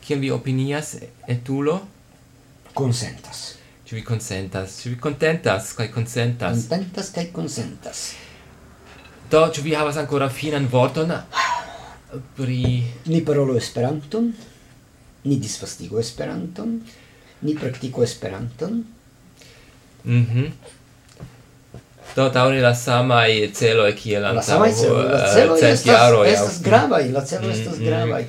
Kiel 0.00 0.18
vi 0.18 0.30
opinias, 0.30 0.96
etulo? 1.28 1.80
consentas. 2.74 3.54
Ĉu 3.86 3.96
vi 3.96 4.04
consentas? 4.06 4.80
Ĉu 4.82 4.92
vi 4.92 4.98
contentas 5.02 5.72
kaj 5.78 5.88
consentas? 5.94 6.66
Contentas 6.68 7.10
kaj 7.14 7.26
consentas. 7.34 8.02
Do, 9.30 9.44
ĉu 9.54 9.62
vi 9.66 9.74
havas 9.74 9.96
ancora 9.96 10.28
finan 10.28 10.66
vorton 10.70 11.12
pri... 12.36 12.60
Ni 13.06 13.22
parolo 13.26 13.56
Esperanton, 13.56 14.32
ni 15.24 15.38
disvastigo 15.38 16.00
Esperanton, 16.00 16.80
ni 17.40 17.54
praktiko 17.54 18.02
Esperanton. 18.02 18.84
Mhm. 20.04 20.38
Mm 20.38 20.78
Do, 22.16 22.28
daure 22.34 22.60
la 22.60 22.74
samaj 22.74 23.52
celoj 23.54 23.92
kiel 23.94 24.24
antaŭ... 24.24 24.36
La 24.40 24.42
samaj 24.42 24.72
celoj, 24.74 25.04
la 25.04 25.20
celoj 25.34 25.58
estas, 25.58 25.84
estas 26.26 26.62
gravaj, 26.62 27.04
la 27.14 27.22
celoj 27.26 27.50
estas 27.52 27.76
mhm, 27.76 27.82
mhm. 27.82 27.86
gravaj. 27.86 28.24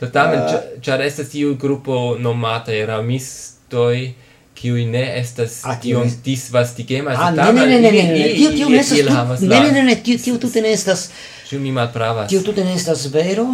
Do, 0.00 0.10
tamen, 0.14 0.38
eh, 0.38 0.68
ĉar 0.82 1.02
estas 1.02 1.32
tiu 1.32 1.56
grupo 1.58 2.16
nomata 2.18 2.76
Ramis 2.86 3.53
aspectoi 3.74 4.14
kiui 4.54 4.86
ne 4.86 5.02
estas 5.18 5.62
ah, 5.64 5.78
iom 5.82 6.10
disvastigemas 6.24 7.18
ah, 7.18 7.30
ne 7.30 7.66
ne 7.66 7.80
ne 7.80 7.90
ne 7.90 8.02
ne 8.02 8.34
tiu 8.34 8.52
tiu 8.54 8.68
ne 8.68 8.78
estas 8.78 9.40
ne 9.40 9.60
ne 9.60 9.70
ne 9.72 9.82
ne 9.82 9.96
tio 9.96 10.18
tiu 10.18 10.38
tute 10.38 10.62
ne 10.62 10.72
estas 10.72 11.10
ĉu 11.48 11.58
mi 11.58 11.72
malpravas? 11.72 12.28
tio 12.28 12.42
tute 12.42 12.64
ne 12.64 12.74
estas 12.74 13.06
vero 13.12 13.46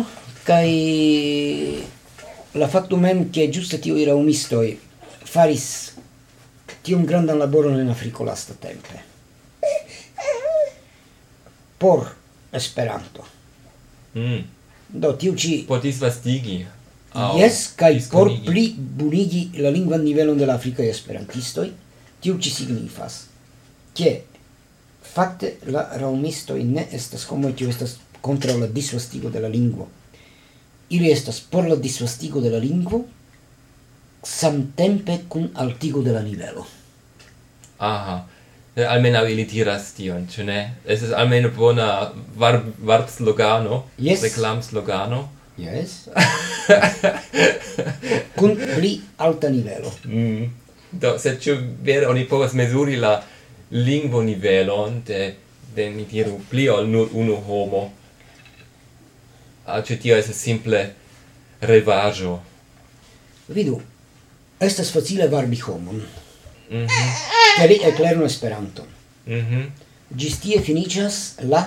kaj 0.45 0.69
la 2.55 2.69
fakto 2.69 2.97
mem 2.97 3.31
ke 3.33 3.49
ĝuste 3.49 3.81
tiu 3.81 3.97
raŭmistoj 3.97 4.77
faris 5.25 5.93
tiom 6.83 7.07
grandan 7.07 7.39
laboron 7.39 7.81
en 7.81 7.91
Afriko 7.91 8.25
lastatempe 8.25 9.01
por 11.79 12.09
Esperanto. 12.53 13.25
Mm. 14.15 14.43
do 14.93 15.13
tiu 15.13 15.35
ci 15.39 15.65
potis 15.69 16.01
vastigi 16.01 16.67
Oh, 17.15 17.35
yes, 17.39 17.73
kai 17.75 17.99
por 18.11 18.31
pli 18.47 18.69
bunigi 18.79 19.49
la 19.59 19.71
lingvan 19.75 20.05
nivelon 20.05 20.39
de 20.39 20.47
la 20.47 20.55
afrikaj 20.55 20.87
esperantistoj, 20.93 21.67
tiu 22.23 22.37
ci 22.39 22.53
signifas, 22.55 23.25
ke 23.99 24.13
fakte 25.03 25.57
la 25.75 25.89
raŭmistoj 25.99 26.61
ne 26.65 26.87
estas 26.95 27.25
homoj, 27.31 27.57
tio 27.59 27.71
estas 27.73 27.97
kontraŭ 28.23 28.61
la 28.61 28.69
disvastigo 28.71 29.31
de 29.31 29.43
la 29.43 29.49
lingvo. 29.49 29.89
Ili 30.91 31.11
estas 31.11 31.41
por 31.41 31.67
la 31.67 31.77
disvastigo 31.77 32.41
de 32.41 32.51
la 32.51 32.59
lingvo, 32.63 33.03
samtempe 34.23 35.19
kun 35.29 35.51
altigo 35.55 36.03
de 36.03 36.13
la 36.13 36.23
nivelo. 36.23 36.67
Aha. 37.79 38.21
Eh, 38.77 38.87
almenaŭ 38.87 39.25
ili 39.33 39.45
diras 39.51 39.93
tion, 39.97 40.29
ĉu 40.31 40.45
ne? 40.47 40.61
Estas 40.87 41.11
almenaŭ 41.17 41.51
bona 41.57 41.91
var, 42.37 42.61
var 42.79 43.09
slogano, 43.11 43.83
yes. 43.99 44.23
reklam 44.23 44.63
slogano. 44.63 45.25
Yes. 45.61 46.09
Kun 48.39 48.57
pli 48.57 49.01
alta 49.17 49.49
nivelo. 49.49 49.93
Mm. 50.05 50.47
Do, 50.91 51.19
se 51.19 51.37
ciu 51.41 51.57
vere 51.85 52.09
oni 52.09 52.25
povas 52.29 52.55
mesuri 52.57 52.97
la 52.97 53.21
lingvo 53.71 54.23
nivelon 54.23 55.03
de, 55.07 55.35
de 55.75 55.91
mi 55.91 56.07
diru, 56.09 56.41
pli 56.51 56.69
ol 56.69 56.89
nur 56.89 57.13
unu 57.13 57.37
homo. 57.47 57.83
Ace 59.67 59.99
tio 60.01 60.17
esas 60.17 60.41
simple 60.41 60.81
revajo. 61.61 62.41
Vidu, 63.49 63.77
estas 64.61 64.91
facile 64.91 65.29
varbi 65.29 65.61
homon. 65.61 66.03
Mm 66.71 66.87
-hmm. 66.87 67.13
Ke 67.57 67.69
li 67.69 67.81
eklernu 67.85 68.25
Esperanton. 68.25 68.87
Mm 69.27 69.41
-hmm. 69.41 69.71
Gis 70.17 70.41
tie 70.41 70.61
finicias 70.61 71.35
la 71.43 71.67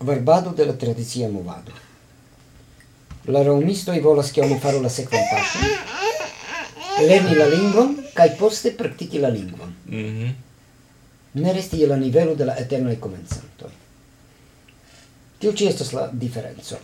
verbado 0.00 0.50
de 0.50 0.64
la 0.64 0.72
tradizia 0.72 1.28
movado. 1.28 1.72
La 3.24 3.42
raumisto 3.42 3.92
i 3.92 4.00
volas 4.00 4.30
che 4.30 4.40
io 4.40 4.46
mi 4.46 4.58
farò 4.58 4.80
la 4.80 4.88
sequen 4.88 5.20
passo. 5.28 5.58
Lerni 7.04 7.34
la 7.34 7.46
lingua, 7.46 7.94
cai 8.12 8.32
poste 8.32 8.72
practichi 8.72 9.18
la 9.18 9.28
lingua. 9.28 9.66
Mm 9.66 9.94
-hmm. 9.94 10.34
Ne 11.32 11.52
resti 11.52 11.76
io 11.76 11.86
la 11.86 11.96
livello 11.96 12.34
della 12.34 12.56
eterna 12.56 12.90
e 12.90 12.98
comenzanto. 12.98 13.70
Tio 15.38 15.52
ci 15.52 15.66
estes 15.66 15.92
la 15.92 16.08
differenzo. 16.12 16.78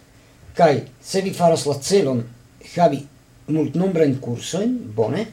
Cai, 0.53 0.83
se 0.99 1.21
vi 1.21 1.33
faras 1.33 1.65
la 1.65 1.79
celon, 1.81 2.25
havi 2.77 3.07
mult 3.47 3.75
nombra 3.75 4.05
in 4.05 4.19
curso, 4.19 4.67
bone, 4.67 5.33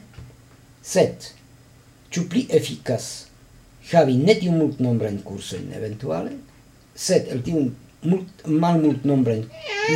set, 0.80 1.32
ciu 2.08 2.26
pli 2.26 2.46
efficas, 2.48 3.26
havi 3.92 4.16
ne 4.16 4.36
tiu 4.38 4.52
mult 4.52 4.78
nombra 4.78 5.08
in 5.08 5.22
curso, 5.22 5.56
eventuale, 5.56 6.38
set, 6.92 7.30
el 7.30 7.40
tiu 7.42 7.74
mult, 8.04 8.44
mal 8.46 8.78
mult 8.80 9.04
nombre, 9.04 9.38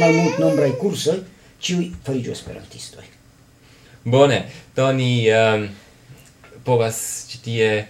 mal 0.01 0.13
mult 0.13 0.41
nombre 0.43 0.71
cursoi, 0.81 1.21
ciui 1.61 1.93
farigiu 2.05 2.33
esperantistoi. 2.33 3.07
Bone, 4.09 4.43
do 4.77 4.89
ni 4.97 5.29
um, 5.29 5.37
ehm, 5.37 5.71
povas 6.65 6.99
citie 7.29 7.87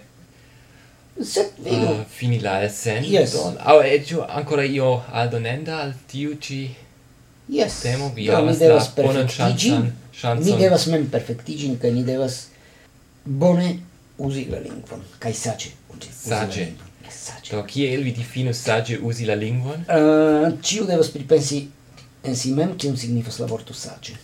Sed 1.19 1.51
vidu. 1.57 1.87
Ah, 1.87 1.91
uh, 1.91 2.05
fini 2.07 2.39
la 2.39 2.63
essendon. 2.63 3.11
Yes. 3.11 3.35
Au, 3.59 3.81
eciu 3.83 4.23
ancora 4.23 4.63
io 4.63 5.03
aldonenda 5.11 5.81
al 5.81 5.93
tiu 6.07 6.37
ci 6.39 6.75
yes. 7.47 7.81
temo 7.81 8.11
vi 8.15 8.29
havas 8.29 8.59
la 8.59 8.79
bonan 8.95 9.27
chanson. 9.27 9.91
Ni 10.39 10.55
devas 10.57 10.85
mem 10.85 11.09
perfectigin, 11.09 11.77
ca 11.79 11.91
ni 11.91 12.03
devas 12.03 12.47
bone 13.23 13.79
usi 14.17 14.47
la 14.49 14.59
lingvon, 14.59 15.03
cae 15.19 15.33
sace 15.33 15.73
usi, 15.95 16.09
sace. 16.11 16.47
usi 16.47 16.59
la 16.59 16.65
lingvon. 16.65 16.88
Do, 17.49 17.63
kiel 17.67 18.03
vi 18.05 18.13
difinu 18.15 18.53
sage 18.53 18.99
usi 19.01 19.25
la 19.29 19.35
lingvon? 19.35 19.85
Eh, 19.87 19.99
uh, 19.99 20.49
ciu 20.61 20.87
devas 20.89 21.11
pripensi 21.13 21.67
en 22.23 22.35
si 22.35 22.53
mem 22.53 22.75
kiun 22.77 22.97
signifas 22.97 23.39
la 23.39 23.47
vorto 23.49 23.73
sage. 23.73 24.17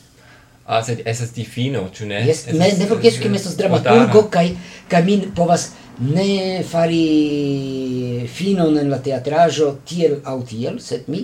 Ah, 0.66 0.82
sed 0.82 1.04
esas 1.06 1.30
difino, 1.36 1.84
ĉu 1.94 2.08
ne? 2.10 2.24
Yes, 2.26 2.48
esas, 2.48 2.58
ne, 2.58 2.72
ne 2.80 2.86
forgesu, 2.90 3.22
ke 3.22 3.30
mi 3.30 3.38
estas 3.38 3.58
dramaturgo 3.58 4.26
kai, 4.34 4.48
kai 4.90 5.04
min 5.06 5.28
povas 5.38 5.70
ne 6.02 6.64
fari 6.66 8.26
finon 8.34 8.80
en 8.82 8.90
la 8.90 8.98
teatraĵo 9.06 9.76
tiel 9.86 10.18
aŭ 10.26 10.40
tiel, 10.50 10.80
sed 10.82 11.06
mi 11.08 11.22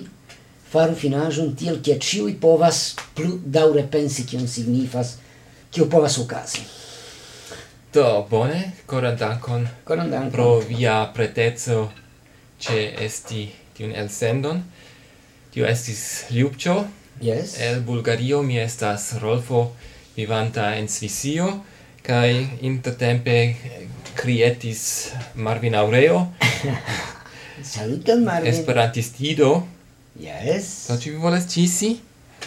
faru 0.72 0.94
finaĵon 0.96 1.52
tiel 1.58 1.80
ke 1.84 1.98
ĉiuj 2.00 2.36
povas 2.40 2.78
plu 3.16 3.34
daŭre 3.56 3.82
pensi 3.92 4.24
kion 4.28 4.46
signifas, 4.48 5.16
kio 5.74 5.88
povas 5.90 6.16
okazi. 6.22 6.62
Do, 7.92 8.26
bone, 8.30 8.72
coran 8.86 9.16
dankon. 9.16 9.68
Coran 9.84 10.10
dankon. 10.10 10.30
Pro 10.32 10.60
via 10.60 11.10
pretezo 11.12 11.90
ce 12.58 12.94
esti 13.04 13.52
tiun 13.76 13.92
elsendon. 13.92 14.62
Tio 15.52 15.66
estis 15.68 16.24
Ljubčo. 16.32 16.86
Yes. 17.20 17.58
El 17.60 17.82
Bulgario 17.84 18.40
mi 18.42 18.56
estas 18.56 19.18
Rolfo 19.20 19.74
vivanta 20.16 20.70
en 20.76 20.88
Svisio 20.88 21.50
kai 22.02 22.58
intertempe 22.60 23.36
crietis 24.16 25.12
Marvin 25.34 25.74
Aureo. 25.74 26.32
Saluton 27.74 28.24
Marvin. 28.24 28.48
Esperantistido. 28.54 29.66
Yes. 30.18 30.88
Do 30.88 30.96
so, 30.96 31.10
vi 31.10 31.16
volas 31.16 31.46
cisi? 31.46 32.00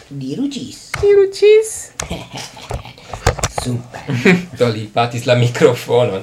Diru 0.10 0.50
cis. 0.50 0.90
Diru 1.02 1.30
cis. 1.32 1.92
Super. 3.66 4.06
Do 4.60 4.70
li 4.70 4.86
batis 4.94 5.26
la 5.26 5.36
mikrofonon. 5.42 6.22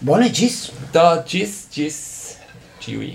Bone, 0.00 0.30
gis. 0.32 0.70
Do, 0.96 1.04
gis, 1.28 1.54
gis, 1.74 2.00
ciui. 2.80 3.12